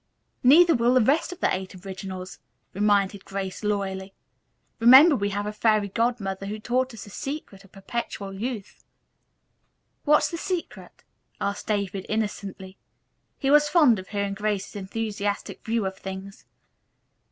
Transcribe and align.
"Neither 0.41 0.73
will 0.73 0.95
the 0.95 1.01
rest 1.01 1.31
of 1.31 1.41
the 1.41 1.55
Eight 1.55 1.75
Originals," 1.85 2.39
reminded 2.73 3.23
Grace 3.23 3.63
loyally. 3.63 4.15
"Remember, 4.79 5.15
we 5.15 5.29
have 5.29 5.45
a 5.45 5.53
Fairy 5.53 5.89
Godmother 5.89 6.47
who 6.47 6.55
has 6.55 6.63
taught 6.63 6.91
us 6.95 7.03
the 7.03 7.11
secret 7.11 7.63
of 7.63 7.71
perpetual 7.71 8.33
youth." 8.33 8.83
"What's 10.03 10.31
the 10.31 10.37
secret?" 10.39 11.03
asked 11.39 11.67
David 11.67 12.07
innocently. 12.09 12.79
He 13.37 13.51
was 13.51 13.69
fond 13.69 13.99
of 13.99 14.07
hearing 14.07 14.33
Grace's 14.33 14.75
enthusiastic 14.75 15.63
views 15.63 15.85
of 15.85 15.99
things. 15.99 16.45